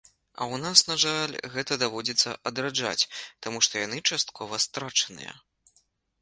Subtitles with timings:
[0.39, 3.07] А у нас, на жаль, гэта даводзіцца адраджаць,
[3.47, 5.37] таму што яны часткова страчаныя.